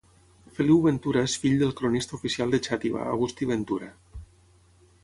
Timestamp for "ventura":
0.85-1.21, 3.53-3.93